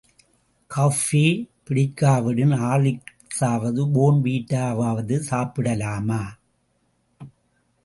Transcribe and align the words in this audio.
Coffee 0.71 1.21
பிடிக்காவிடின், 1.67 2.55
ஆர்லிக்சாவது 2.69 3.83
போர்ன் 3.93 4.21
விட்டாவாவது 4.21 5.17
சாப்பிடலாமா? 5.29 6.21